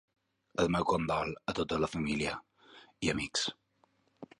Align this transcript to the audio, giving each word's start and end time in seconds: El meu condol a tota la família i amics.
El 0.63 0.69
meu 0.75 0.87
condol 0.93 1.35
a 1.53 1.57
tota 1.61 1.79
la 1.85 1.93
família 1.95 2.35
i 3.09 3.17
amics. 3.17 3.47